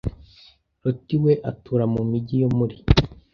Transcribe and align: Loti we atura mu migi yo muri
Loti 0.81 1.15
we 1.23 1.33
atura 1.49 1.85
mu 1.93 2.01
migi 2.09 2.35
yo 2.41 2.49
muri 2.57 2.75